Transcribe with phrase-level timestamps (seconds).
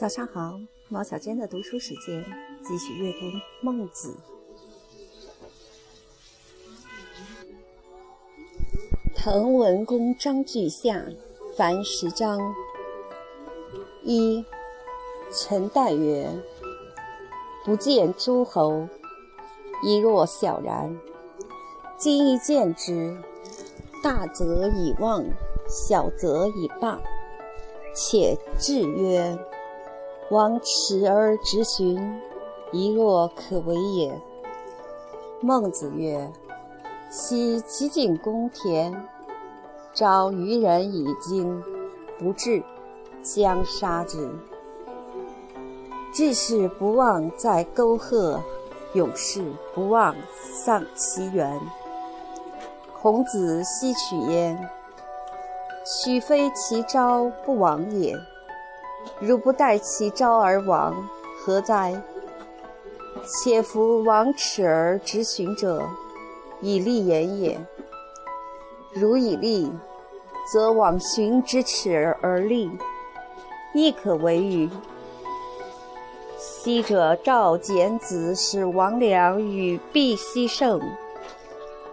[0.00, 0.58] 早上好，
[0.88, 2.24] 毛小娟的读书时间，
[2.64, 3.18] 继续阅读
[3.60, 4.16] 《孟子》。
[9.14, 11.04] 滕文公章句下，
[11.54, 12.40] 凡十章。
[14.02, 14.42] 一，
[15.34, 16.32] 陈代曰
[17.62, 18.88] ：“不见诸侯，
[19.84, 20.98] 一若小然。
[21.98, 23.14] 今一见之，
[24.02, 25.22] 大则以望，
[25.68, 26.98] 小则以霸。
[27.94, 29.38] 且至曰
[30.30, 32.20] ：‘王耻而直寻，
[32.70, 34.20] 一若可为也。’”
[35.42, 36.32] 孟子曰。
[37.10, 38.94] 昔齐景公田，
[39.92, 41.60] 招渔人以鲸，
[42.16, 42.62] 不至，
[43.20, 44.30] 将杀之。
[46.14, 48.40] 志士不忘在沟壑，
[48.92, 51.60] 勇士不忘丧其源。
[53.02, 54.68] 孔子奚取焉？
[55.84, 58.16] 取非其招不往也。
[59.20, 62.02] 如不待其招而亡，何哉？
[63.26, 65.82] 且夫王耻而直寻者。
[66.60, 67.58] 以利言也。
[68.92, 69.72] 如以利，
[70.52, 72.70] 则往寻之耻而利，
[73.72, 74.68] 亦可为与？
[76.36, 80.80] 昔者赵简子使王良与毕奚胜，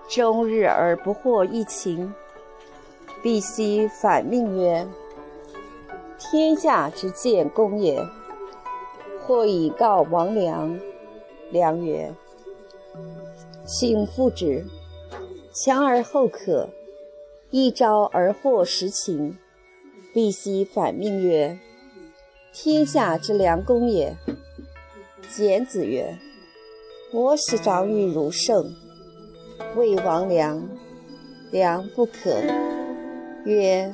[0.10, 2.14] 终日而不获一秦。
[3.22, 4.86] 毕奚反命曰
[6.20, 8.06] ：“天下之见公也。”
[9.26, 10.80] 或以告王良，
[11.52, 12.14] 良曰。
[13.66, 14.66] 请复之，
[15.54, 16.70] 强而后可，
[17.52, 19.38] 一朝而获实情。
[20.14, 21.60] 必奚反命曰
[22.54, 24.16] ：“天下之良公也。”
[25.30, 26.18] 简子曰
[27.12, 28.74] ：“我使长于汝胜，
[29.76, 30.68] 谓王良，
[31.52, 32.42] 良不可。
[33.44, 33.94] 曰：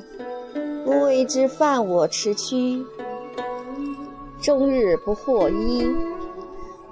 [0.86, 2.84] 吾为之犯我池曲，
[4.40, 5.86] 终日不获衣，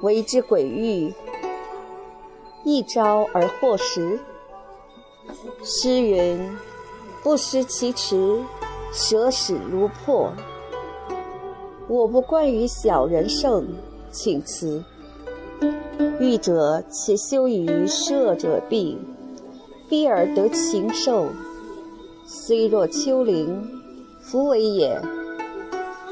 [0.00, 1.12] 为之鬼欲。”
[2.64, 4.18] 一朝而获食。
[5.62, 6.56] 诗云
[7.22, 8.40] ：“不失其池，
[8.92, 10.32] 舍使如破。”
[11.88, 13.66] 我不惯于小人胜，
[14.10, 14.82] 请辞。
[16.18, 18.96] 欲者且休于射者毙，
[19.88, 21.26] 逼而得禽兽。
[22.24, 23.81] 虽若丘陵，
[24.22, 24.98] 夫为也。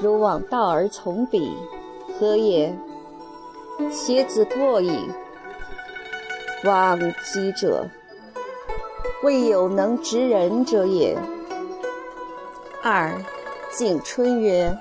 [0.02, 1.56] 如往道而从彼，
[2.18, 2.74] 何也？
[3.90, 5.08] 且子过矣。
[6.64, 7.86] 忘机者，
[9.22, 11.16] 未有能执人者也。
[12.82, 13.12] 二，
[13.70, 14.76] 景春曰：“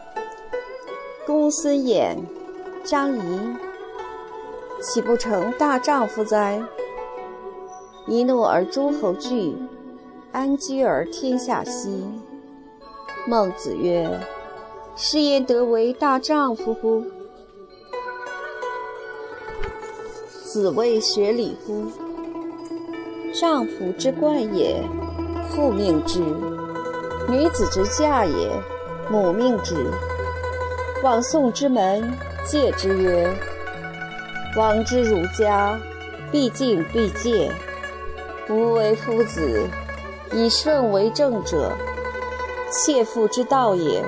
[1.25, 2.17] 公孙衍、
[2.83, 3.39] 张仪，
[4.81, 6.61] 岂不成大丈夫哉？
[8.07, 9.55] 一怒而诸侯惧，
[10.31, 12.05] 安居而天下息。”
[13.29, 14.09] 孟子曰
[14.97, 17.03] ：“是焉得为大丈夫乎？”
[20.43, 21.91] 子谓学礼乎？
[23.39, 24.83] 丈夫之冠也，
[25.47, 26.21] 父命之；
[27.29, 28.49] 女子之嫁也，
[29.11, 29.75] 母命之。
[31.03, 32.11] 往宋之门，
[32.47, 33.31] 戒之曰
[34.57, 35.79] ：“往之儒家，
[36.31, 37.51] 必敬必戒。
[38.49, 39.67] 吾为夫子，
[40.33, 41.71] 以顺为正者，
[42.71, 44.03] 切腹之道也。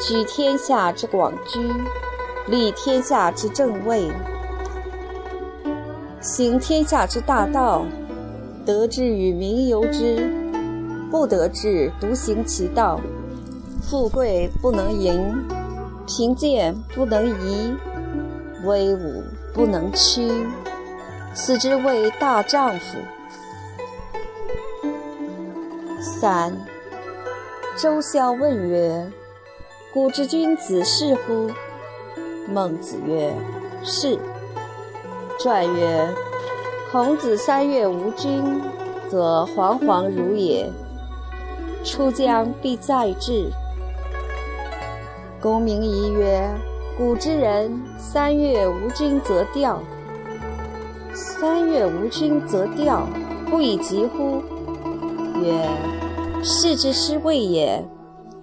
[0.00, 1.72] 举天下之广居，
[2.46, 4.10] 立天下之正位。”
[6.20, 7.84] 行天下之大道，
[8.66, 10.30] 得之与民由之，
[11.10, 13.00] 不得志独行其道。
[13.80, 15.22] 富贵不能淫，
[16.06, 17.74] 贫贱不能移，
[18.64, 19.22] 威武
[19.54, 20.30] 不能屈，
[21.32, 22.98] 此之谓大丈夫。
[26.00, 26.54] 三，
[27.80, 29.08] 周萧问曰
[29.94, 31.48] ：“古之君子是乎？”
[32.52, 33.32] 孟子曰
[33.84, 34.18] ：“是。”
[35.38, 36.12] 传曰
[36.90, 38.60] ：“孔子三月无君，
[39.08, 40.68] 则惶惶如也。
[41.84, 43.48] 出将必在至。”
[45.40, 46.50] 公明仪曰
[46.98, 49.80] ：“古之人三月无君则吊。
[51.14, 53.06] 三月无君则吊，
[53.48, 54.42] 不以疾乎？”
[55.40, 55.64] 曰
[56.48, 57.84] ：“士之失位也，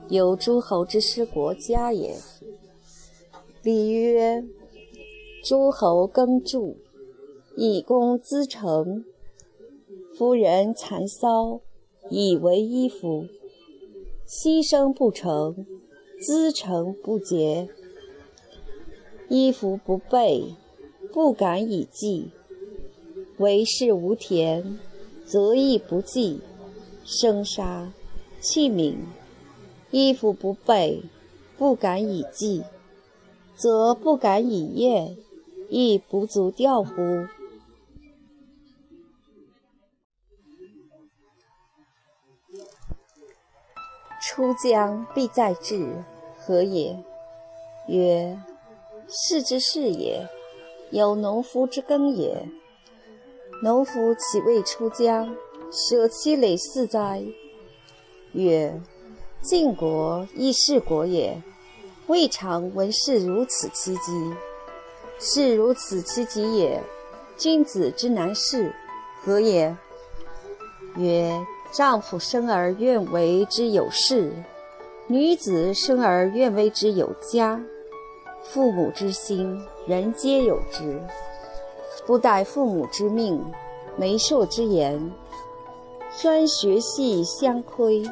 [0.09, 2.15] 有诸侯之失国家也。”
[3.63, 4.45] 礼曰
[5.43, 6.77] ：“诸侯耕助。”
[7.57, 9.05] 以供资成，
[10.15, 11.61] 夫人蚕骚，
[12.11, 13.25] 以为衣服。
[14.27, 15.65] 牺牲不成，
[16.19, 17.69] 资成不竭。
[19.29, 20.53] 衣服不备，
[21.11, 22.29] 不敢以祭。
[23.37, 24.77] 为事无田，
[25.25, 26.41] 则亦不济。
[27.05, 27.93] 生杀，
[28.41, 28.97] 器皿，
[29.91, 31.03] 衣服不备，
[31.55, 32.63] 不敢以继，
[33.55, 35.15] 则不敢以业，
[35.69, 37.27] 亦不足调乎？
[44.19, 46.03] 出将必在志，
[46.39, 46.97] 何也？
[47.87, 48.41] 曰：
[49.07, 50.27] 士之事也，
[50.89, 52.49] 有农夫之耕也。
[53.61, 55.35] 农夫岂未出疆，
[55.71, 57.23] 舍其累世哉？
[58.33, 58.81] 曰：
[59.41, 61.41] 晋国亦是国也，
[62.07, 64.33] 未尝闻是如此其极。
[65.19, 66.81] 是如此其极也，
[67.38, 68.73] 君子之难事，
[69.23, 69.75] 何也？
[70.97, 71.45] 曰。
[71.71, 74.31] 丈夫生而愿为之有事，
[75.07, 77.62] 女子生而愿为之有家。
[78.44, 81.01] 父母之心，人皆有之。
[82.06, 83.44] 不待父母之命，
[83.97, 85.12] 媒妁之言，
[86.21, 88.03] 专学系相亏，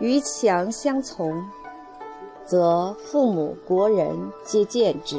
[0.00, 1.48] 于强相从，
[2.44, 5.16] 则父母国人皆见之。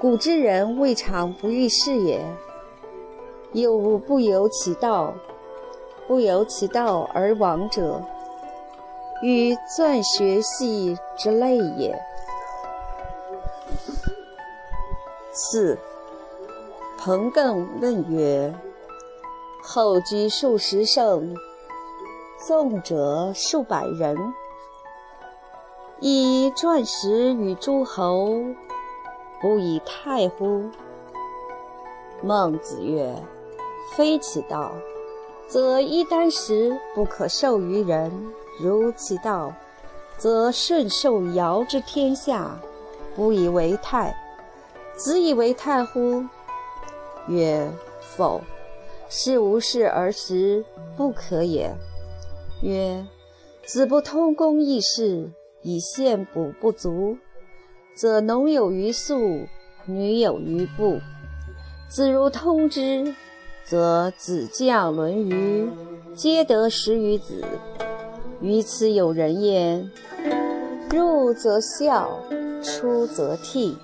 [0.00, 2.24] 古之人未尝不遇事也，
[3.52, 5.14] 有无不由其道。
[6.06, 8.02] 不由其道而亡者，
[9.20, 11.94] 与钻学系之类也。
[15.30, 15.76] 四，
[16.96, 18.50] 彭艮问曰
[19.70, 21.36] ：“后居数十乘，
[22.46, 24.16] 纵者数百人，
[26.00, 28.30] 以钻石与诸侯，
[29.42, 30.64] 不以泰乎？”
[32.24, 33.14] 孟子曰
[33.94, 34.72] ：“非其道。”
[35.46, 38.10] 则一箪食不可授于人，
[38.58, 39.52] 如其道，
[40.16, 42.58] 则舜受尧之天下，
[43.14, 44.16] 不以为泰，
[44.94, 46.24] 子以为泰乎？
[47.28, 48.40] 曰：否。
[49.08, 50.64] 是无事而食，
[50.96, 51.74] 不可也。
[52.62, 53.06] 曰：
[53.64, 55.30] 子不通公义事，
[55.62, 57.16] 以献补不足，
[57.94, 59.46] 则农有余粟，
[59.86, 60.98] 女有余布。
[61.88, 63.14] 子如通之。
[63.64, 65.70] 则子将论语，
[66.14, 67.44] 皆得食于子。
[68.40, 69.90] 于此有人焉：
[70.90, 72.18] 入则孝，
[72.62, 73.74] 出则悌，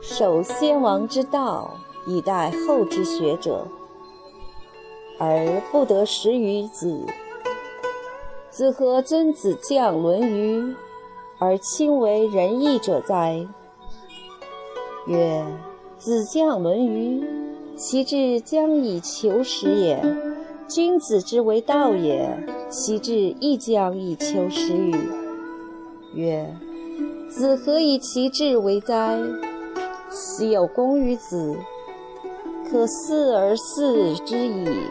[0.00, 1.76] 守先王之道，
[2.06, 3.68] 以待后之学者，
[5.18, 7.04] 而不得食于子。
[8.50, 10.74] 子何尊子将论语，
[11.38, 13.46] 而亲为仁义者哉？
[15.06, 15.44] 曰：
[15.98, 17.22] 子将论语。
[17.76, 20.00] 其志将以求实也，
[20.68, 22.30] 君子之为道也，
[22.70, 24.94] 其志亦将以求实与？
[26.14, 26.56] 曰：
[27.28, 29.18] 子何以其志为哉？
[30.08, 31.56] 昔有功于子，
[32.70, 34.90] 可似而似之矣。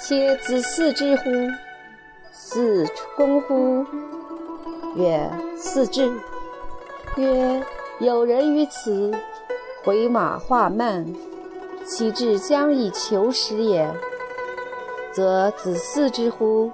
[0.00, 1.30] 且子似之乎？
[2.32, 3.86] 似公乎？
[4.96, 6.12] 曰：似之。
[7.16, 7.62] 曰：
[8.00, 9.12] 有人于此，
[9.84, 11.06] 回马画慢。
[11.86, 13.86] 其志将以求实也，
[15.12, 16.70] 则子嗣之乎？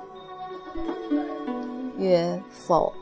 [1.99, 2.93] 曰：否。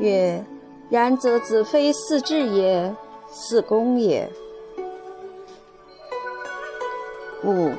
[0.00, 0.44] 曰：
[0.90, 2.94] 然则子非嗣志也，
[3.32, 4.30] 嗣公也。
[7.46, 7.72] 五。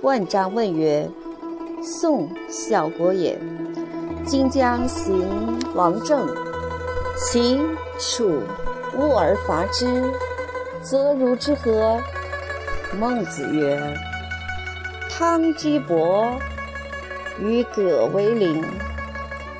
[0.00, 1.10] 万章问曰：
[1.82, 3.36] 宋小国也，
[4.24, 6.24] 今将行王政，
[7.18, 7.66] 秦、
[7.98, 8.40] 楚
[8.96, 10.04] 误而伐之，
[10.82, 11.98] 则如之何？
[12.96, 13.76] 孟子曰
[15.10, 16.32] ：“汤之伯
[17.40, 18.64] 与葛为邻，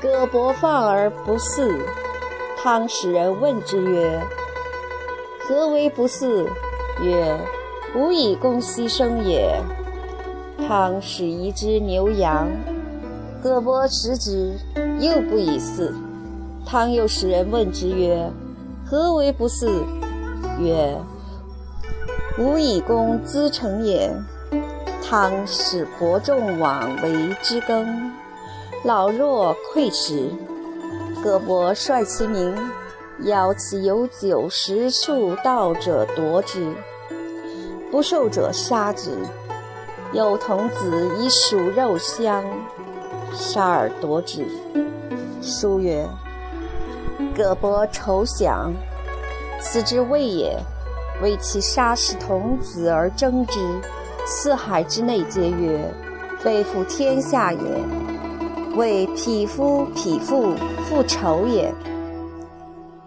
[0.01, 1.81] 葛伯放而不祀。
[2.57, 4.21] 汤使人问之曰
[5.49, 6.47] ：‘何为不祀？’
[7.03, 7.37] 曰
[7.97, 9.61] ：‘吾以供牺牲也。’
[10.69, 12.49] 汤使夷之牛羊，
[13.43, 14.55] 葛伯食之，
[15.01, 15.95] 又不以祀。
[16.67, 18.31] 汤又使人问之曰
[18.87, 19.83] ：‘何为不祀？’
[20.61, 20.97] 曰：”
[22.39, 24.15] 吾以供资成也。
[25.03, 28.13] 汤使伯仲往为之耕，
[28.85, 30.31] 老弱馈食。
[31.25, 32.55] 葛伯率其民，
[33.25, 36.73] 邀其有酒食数道者夺之，
[37.91, 39.19] 不受者杀之。
[40.13, 42.45] 有童子以鼠肉相，
[43.33, 44.45] 杀而夺之。
[45.41, 46.07] 书曰：
[47.37, 48.73] 葛伯愁饷，
[49.61, 50.59] 此之谓也。
[51.23, 53.61] 为其杀士童子而争之，
[54.27, 55.93] 四海之内皆曰
[56.41, 57.61] ：“非复天下也。”
[58.75, 60.55] 为匹夫匹妇
[60.89, 61.73] 复仇也。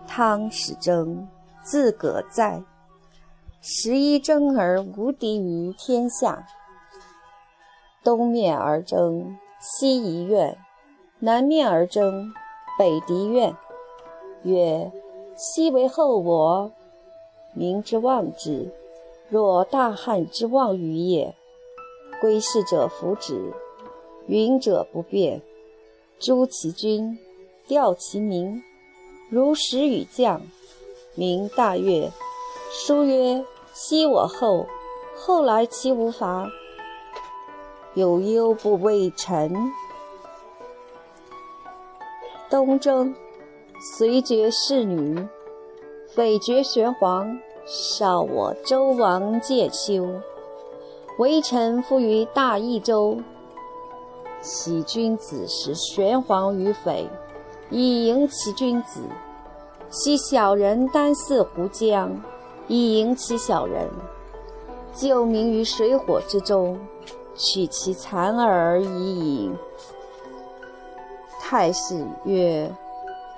[0.08, 1.28] 汤始争，
[1.64, 2.62] 自葛在。
[3.66, 6.46] 十一争而无敌于天下。
[8.04, 10.58] 东面而争，西夷怨；
[11.20, 12.34] 南面而争，
[12.78, 13.56] 北狄怨。
[14.44, 14.92] 曰：
[15.38, 16.74] 昔为后我
[17.54, 18.70] 民之望之，
[19.30, 21.34] 若大汉之望于也。
[22.20, 23.54] 归世者弗止，
[24.28, 25.42] 云者不变。
[26.20, 27.18] 诛其君，
[27.66, 28.62] 吊其民，
[29.30, 30.42] 如使与将，
[31.16, 32.12] 民大悦。
[32.70, 34.68] 书曰：昔我后，
[35.16, 36.48] 后来其无伐？
[37.96, 39.54] 有忧不为臣。
[42.50, 43.14] 东征。
[43.98, 45.28] 遂绝侍女，
[46.16, 50.08] 匪绝玄黄，少我周王介休。
[51.18, 53.18] 微臣附于大益州，
[54.42, 57.10] 其君子使玄黄于匪，
[57.70, 59.02] 以迎其君子；
[59.90, 62.10] 昔小人单似胡将，
[62.68, 63.90] 以迎其小人。
[64.94, 66.80] 救民于水火之中，
[67.36, 69.52] 取其残而已矣。
[71.40, 72.72] 太史曰。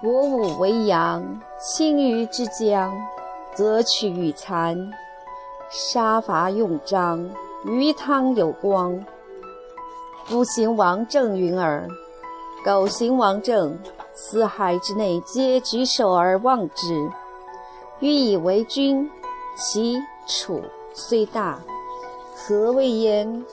[0.03, 1.23] 我武为阳，
[1.57, 2.93] 青于之江，
[3.55, 4.75] 则取与残；
[5.71, 7.27] 杀伐用章，
[7.63, 9.03] 鱼汤有光。
[10.25, 11.87] 夫行王政云耳，
[12.63, 13.79] 苟行王政，
[14.13, 17.09] 四海之内皆举手而望之。
[18.05, 19.09] 欲以为君，
[19.57, 19.97] 其
[20.27, 20.61] 楚
[20.93, 21.59] 虽大，
[22.35, 23.43] 何谓焉？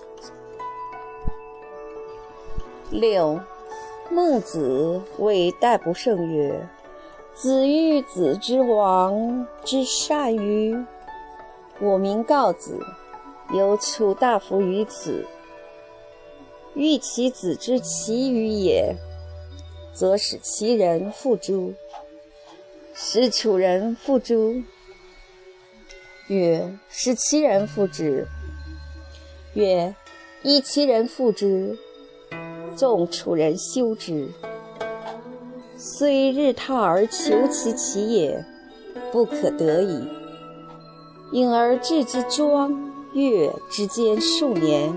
[2.90, 3.40] 六。
[4.10, 6.68] 孟子谓戴不胜曰
[7.32, 10.84] ：“子欲子之王之善于
[11.80, 12.78] 我民告子，
[13.54, 15.26] 有楚大夫于此，
[16.74, 18.94] 欲其子之其余也，
[19.94, 21.72] 则使其人复诸？
[22.94, 24.62] 使楚人复诸？
[26.28, 28.26] 曰：使其人复之。
[29.54, 29.94] 曰：
[30.42, 31.78] 依其人复之。”
[32.74, 34.30] 纵楚人修之，
[35.76, 38.42] 虽日榻而求其其也，
[39.12, 40.08] 不可得已。
[41.32, 44.90] 因而置之庄月之间数年，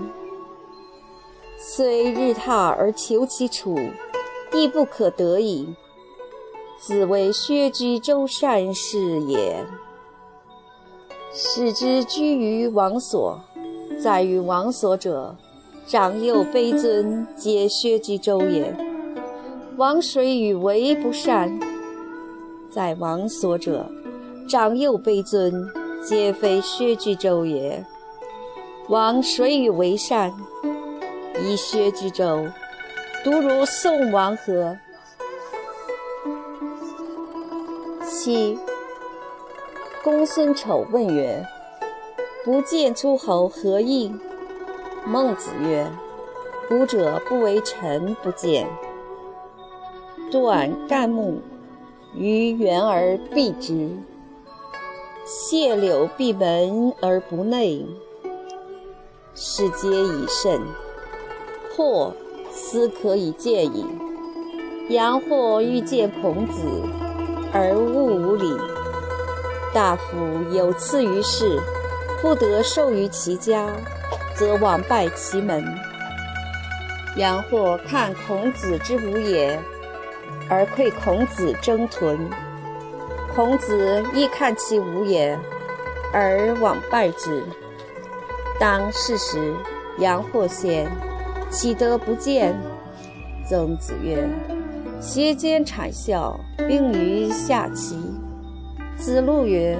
[1.58, 3.78] 虽日榻而求其楚，
[4.54, 5.74] 亦不可得矣。
[6.78, 9.64] 子为薛居周善事也。
[11.32, 13.40] 使之居于王所，
[14.02, 15.34] 在于王所者。
[15.88, 18.76] 长幼卑尊，皆薛居周也。
[19.76, 21.60] 王水与为不善，
[22.68, 23.88] 在王所者，
[24.48, 25.64] 长幼卑尊，
[26.02, 27.84] 皆非薛居周也。
[28.88, 30.34] 王水与为善，
[31.44, 32.44] 以薛居周，
[33.22, 34.76] 独如宋王何？
[38.26, 38.58] 七。
[40.02, 41.46] 公孙丑问曰
[42.44, 44.18] ：“不见诸侯何应？”
[45.06, 45.88] 孟子曰
[46.68, 48.66] ：“古者不为臣不见。
[50.28, 51.38] 断干木
[52.16, 53.90] 于园而避之，
[55.24, 57.86] 谢柳闭门而不内。
[59.36, 60.60] 是皆以慎。
[61.76, 62.12] 或
[62.50, 63.86] 斯可以见矣。
[64.88, 66.62] 阳或欲见孔子，
[67.52, 68.56] 而勿无礼。
[69.74, 70.06] 大夫
[70.52, 71.60] 有赐于世，
[72.22, 73.68] 不得授于其家。”
[74.36, 75.64] 则往拜其门。
[77.16, 79.58] 杨或看孔子之无也，
[80.46, 82.18] 而窥孔子征屯；
[83.34, 85.38] 孔子亦看其无也，
[86.12, 87.42] 而往拜之。
[88.60, 89.54] 当是时，
[89.96, 90.86] 杨或先，
[91.48, 92.54] 岂得不见？
[93.48, 94.28] 曾子曰
[95.00, 96.38] ：“邪间谄笑，
[96.68, 97.98] 并于下棋。”
[98.96, 99.78] 子路曰：“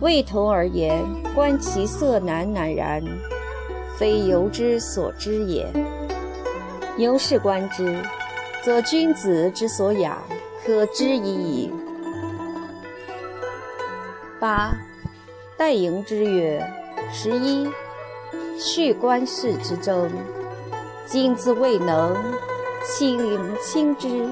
[0.00, 1.02] 未同而言，
[1.34, 3.02] 观其色难乃然。”
[3.98, 5.66] 非由之所知也。
[6.98, 7.98] 由是观之，
[8.62, 10.22] 则君子之所养，
[10.66, 11.72] 可知已矣。
[14.38, 14.76] 八，
[15.56, 16.62] 戴迎之曰：
[17.10, 17.66] 十一，
[18.58, 20.10] 去官事之争，
[21.06, 22.14] 今自未能，
[22.88, 23.18] 请
[23.60, 24.28] 轻之，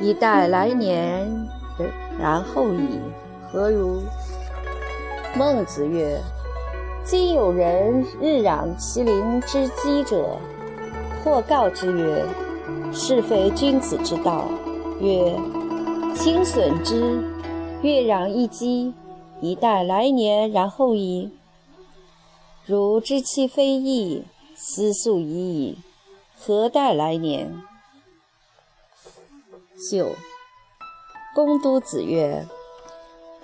[0.00, 1.48] 以待来年，
[2.18, 2.98] 然后矣。
[3.50, 4.02] 何如？
[5.36, 6.20] 孟子曰。
[7.04, 10.36] 今有人日攘其邻之饥者，
[11.22, 12.24] 或告之曰
[12.92, 14.48] ：“是非君子之道。”
[15.00, 15.34] 曰
[16.14, 17.22] ：“亲损之，
[17.82, 18.94] 月攘一饥，
[19.40, 21.30] 以待来年，然后矣。
[22.66, 24.24] 如知其非义，
[24.54, 25.78] 思素已矣，
[26.44, 27.62] 何待来年？”
[29.88, 30.16] 九。
[31.34, 32.46] 公都子曰：“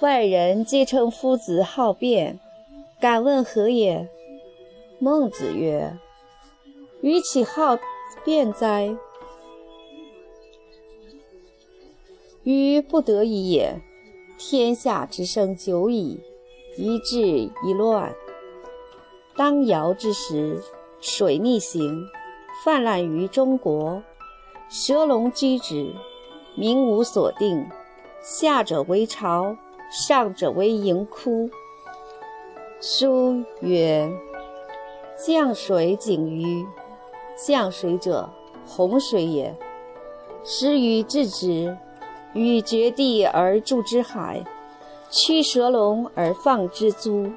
[0.00, 2.40] 外人皆称夫子好辩。”
[3.00, 4.08] 敢问何也？
[4.98, 5.96] 孟子曰
[7.00, 7.78] ：“予岂好
[8.24, 8.96] 辩哉？
[12.42, 13.80] 于不得已也。
[14.36, 16.20] 天下之盛久矣，
[16.76, 18.14] 一治一乱。
[19.36, 20.60] 当尧之时，
[21.00, 22.04] 水逆行，
[22.64, 24.02] 泛滥于中国，
[24.68, 25.94] 蛇龙居之，
[26.56, 27.64] 民无所定。
[28.20, 29.56] 下者为巢，
[29.90, 31.48] 上者为盈窟。
[32.80, 34.10] 书曰
[35.16, 36.66] ：“降水井鱼，
[37.36, 38.28] 降水者，
[38.66, 39.56] 洪水也。
[40.44, 41.76] 时禹治之。”
[42.34, 44.44] 禹决地而筑之海，
[45.10, 47.32] 驱蛇龙而放之租。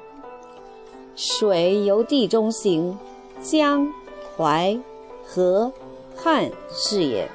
[1.16, 2.96] 水由地中行，
[3.40, 3.90] 江、
[4.36, 4.78] 淮、
[5.26, 5.72] 河、
[6.16, 7.28] 汉是也。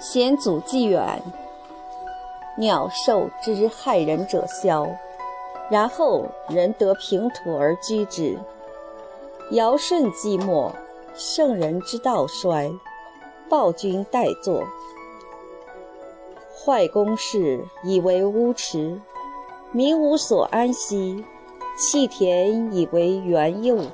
[0.00, 1.22] 贤祖既远，
[2.58, 4.88] 鸟兽之害人者消，
[5.70, 8.38] 然后人得平土而居之。
[9.50, 10.72] 尧舜既没，
[11.14, 12.72] 圣人之道衰，
[13.48, 14.64] 暴君代作。
[16.64, 18.98] 坏宫室，以为乌池；
[19.72, 21.24] 民无所安息。
[21.76, 23.86] 弃田以为园囿，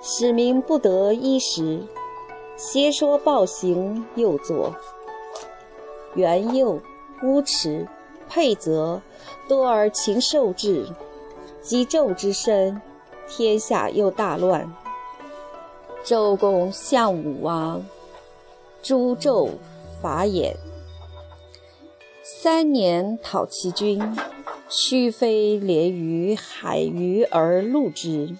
[0.00, 1.82] 使民不得衣食。
[2.56, 4.74] 邪说暴行，又作。
[6.14, 6.80] 元佑、
[7.22, 7.86] 乌池，
[8.28, 9.00] 配则
[9.46, 10.86] 多而禽兽至，
[11.62, 12.82] 及纣之身，
[13.28, 14.74] 天下又大乱。
[16.02, 17.84] 周公向武王，
[18.82, 19.50] 诛纣，
[20.02, 20.56] 伐偃。
[22.22, 24.02] 三年讨其军，
[24.68, 28.34] 驱飞连于海隅而戮之。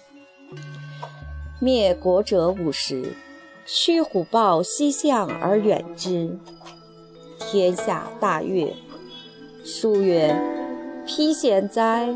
[1.61, 3.13] 灭国者五十，
[3.65, 6.37] 驱虎豹西向而远之。
[7.37, 8.73] 天下大悦。
[9.65, 10.33] 书曰
[11.05, 12.07] ：“披险哉，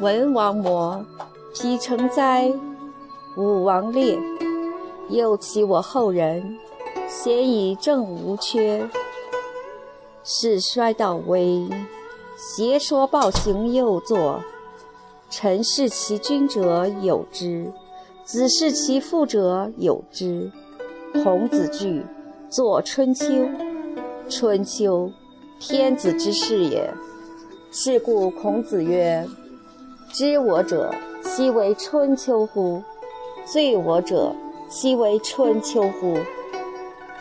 [0.00, 1.04] 文王谟；
[1.56, 2.52] 披成哉，
[3.36, 4.16] 武王烈。
[5.08, 6.56] 又其我后人，
[7.08, 8.88] 贤以正无缺。”
[10.22, 11.68] 是衰道危，
[12.36, 14.40] 邪说暴行又作。
[15.28, 17.72] 臣视其君者有之，
[18.26, 20.50] 子视其父者有之。
[21.22, 22.02] 孔子句
[22.50, 23.24] 作《春秋》，
[24.28, 25.12] 春秋，
[25.60, 26.92] 天子之事也。
[27.70, 29.24] 是故孔子曰
[30.12, 32.82] ：“知我者，其为春秋乎？
[33.44, 34.34] 罪我者，
[34.68, 36.18] 其为春秋乎？”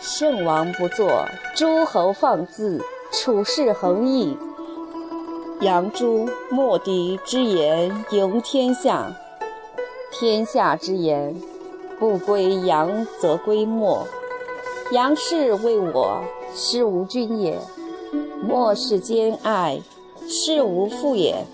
[0.01, 2.81] 圣王不作，诸侯放肆。
[3.11, 4.35] 处世恒毅，
[5.61, 9.15] 杨朱、莫迪之言赢天下。
[10.17, 11.35] 天下之言，
[11.99, 14.07] 不归杨则归莫。
[14.91, 16.23] 杨氏为我，
[16.53, 17.55] 是无君也；
[18.41, 19.81] 莫是兼爱，
[20.25, 21.45] 是无父也。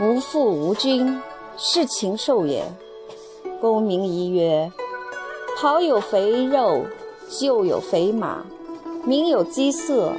[0.00, 1.20] 无父无君，
[1.58, 2.64] 是禽兽也。
[3.60, 4.72] 公明仪曰：
[5.58, 6.80] 袍有肥肉，
[7.28, 8.44] 就有肥马，
[9.04, 10.12] 民有饥色。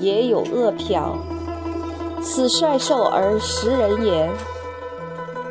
[0.00, 1.12] 也有恶殍，
[2.20, 4.28] 此率兽而食人也。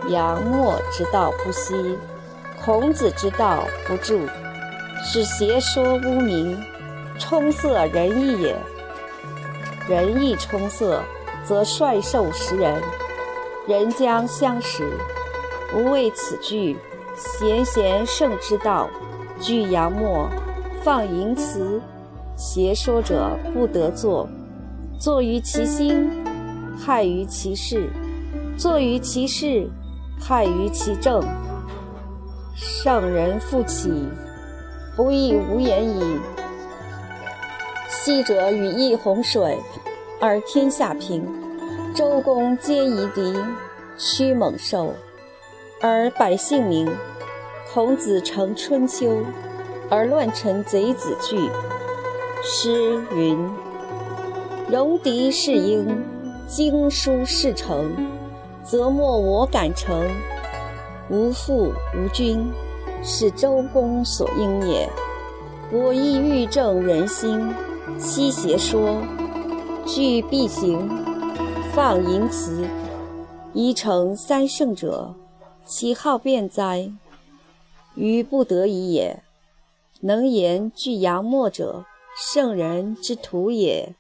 [0.10, 1.98] 杨墨之道不息，
[2.64, 4.20] 孔子之道不著，
[5.04, 6.58] 是邪说污名，
[7.20, 8.56] 充塞仁义也。
[9.88, 11.02] 仁义充塞，
[11.44, 12.82] 则率兽食人，
[13.68, 14.88] 人将相食。
[15.76, 16.78] 吾为此句，
[17.16, 18.90] 贤贤圣之道，
[19.40, 20.30] 居杨墨，
[20.84, 21.82] 放淫词，
[22.36, 24.28] 邪说者不得作。
[25.00, 26.10] 作于其心，
[26.78, 27.90] 害于其事；
[28.58, 29.68] 作于其事，
[30.22, 31.22] 害于其政。
[32.56, 33.92] 圣人复起，
[34.96, 36.20] 不亦无言矣。
[37.90, 39.58] 昔者与一洪水，
[40.20, 41.22] 而天下平；
[41.96, 43.36] 周公皆夷狄，
[43.98, 44.94] 驱猛兽，
[45.82, 46.88] 而百姓民。
[47.74, 49.24] 孔子成春秋，
[49.90, 51.50] 而乱臣贼子惧。
[52.44, 53.50] 诗云。
[54.70, 56.04] 戎狄是英，
[56.48, 57.92] 经书是成，
[58.64, 60.10] 则莫我敢成。
[61.10, 62.52] 无父无君，
[63.04, 64.90] 是周公所应也。
[65.72, 67.54] 我亦欲正人心，
[67.98, 69.02] 息邪说，
[69.86, 70.90] 惧必行，
[71.74, 72.66] 放淫辞，
[73.54, 75.14] 宜成三圣者，
[75.66, 76.92] 其好辩哉？
[77.96, 79.22] 于不得已也。
[80.02, 83.96] 能言具阳末者，圣人之徒也。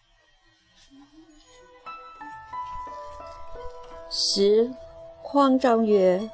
[4.13, 4.69] 时，
[5.21, 6.29] 匡章曰：“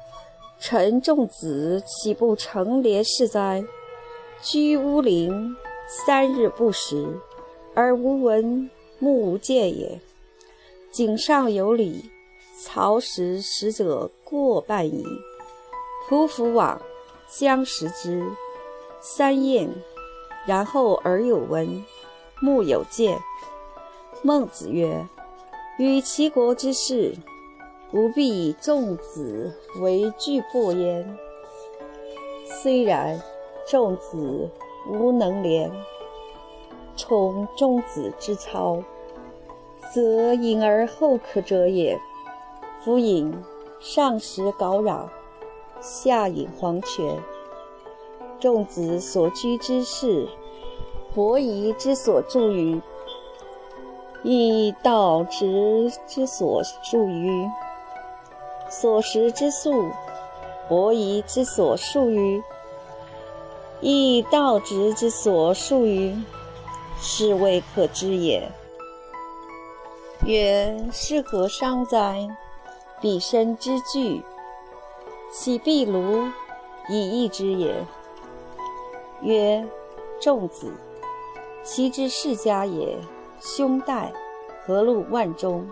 [0.58, 3.64] 臣仲子岂不成廉士哉？
[4.42, 5.54] 居乌林，
[5.86, 7.06] 三日不食，
[7.76, 10.00] 而无闻，目无见也。
[10.90, 12.10] 井上有礼，
[12.60, 15.04] 曹食食者过半矣。
[16.08, 16.82] 匍匐往，
[17.28, 18.24] 将食之，
[19.00, 19.70] 三宴，
[20.44, 21.84] 然后耳有闻，
[22.40, 23.20] 目有见。
[24.22, 25.06] 孟子曰
[25.78, 27.14] ：“与齐国之事，
[27.90, 31.16] 不必以仲子为惧破焉。
[32.44, 33.20] 虽然，
[33.66, 34.50] 仲子
[34.90, 35.70] 无能廉，
[36.96, 38.82] 从仲子之操，
[39.92, 41.98] 则隐而后可者也。
[42.84, 43.34] 夫隐
[43.80, 45.08] 上食皋壤，
[45.80, 47.18] 下饮黄泉。
[48.38, 50.28] 仲子所居之室，
[51.14, 52.80] 伯夷之所住于。”
[54.24, 57.48] 亦道直之所述于
[58.70, 59.90] 所食之粟，
[60.68, 62.42] 伯夷之所述于
[63.80, 66.16] 亦道直之所述于，
[67.00, 68.50] 是未可知也。
[70.26, 72.28] 曰：是何伤哉？
[73.00, 74.22] 彼身之具，
[75.32, 76.30] 岂必庐
[76.88, 77.72] 以易之也。
[79.22, 79.64] 曰：
[80.20, 80.72] 仲子，
[81.62, 82.98] 其之世家也。
[83.40, 84.12] 兄代，
[84.66, 85.64] 何路万中？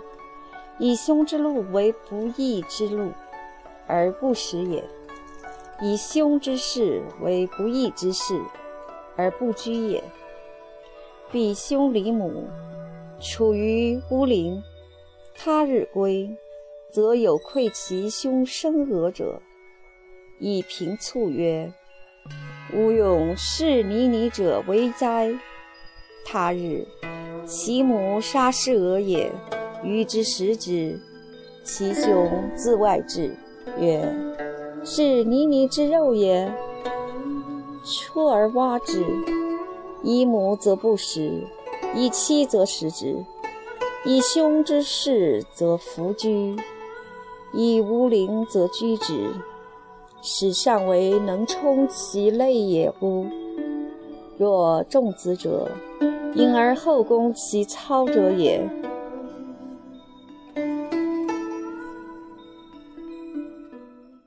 [0.78, 3.12] 以兄之路为不义之路，
[3.86, 4.82] 而不食也；
[5.80, 8.40] 以兄之事为不义之事，
[9.16, 10.02] 而不居也。
[11.32, 12.44] 彼兄离母，
[13.20, 14.62] 处于乌林，
[15.34, 16.36] 他日归，
[16.90, 19.40] 则有愧其兄生俄者，
[20.38, 21.72] 以平促曰
[22.74, 25.34] ：“吾用视泥泥者为哉？”
[26.24, 26.86] 他日。
[27.46, 29.30] 其母杀士俄也，
[29.86, 30.98] 欲之食之，
[31.62, 33.36] 其兄自外至，
[33.78, 34.04] 曰
[34.84, 36.52] ：“是泥泥之肉也。”
[37.86, 39.04] 出而挖之，
[40.02, 41.44] 以母则不食，
[41.94, 43.24] 以妻则食之，
[44.04, 46.56] 以兄之事则弗居，
[47.52, 49.30] 以无灵则居之，
[50.20, 53.26] 使上为能充其类也乎？
[54.36, 55.70] 若仲子者。
[56.34, 58.60] 隐而后宫其操者也。